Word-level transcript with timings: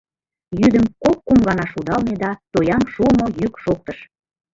Йӱдым 0.59 0.85
кок-кум 1.03 1.39
гына 1.47 1.65
шудалме 1.71 2.13
да 2.23 2.31
тоям 2.53 2.83
шуымо 2.93 3.27
йӱк 3.39 3.53
шоктыш. 3.63 3.97